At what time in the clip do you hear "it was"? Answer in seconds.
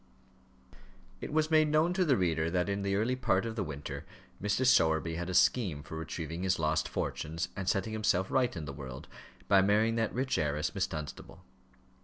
1.21-1.51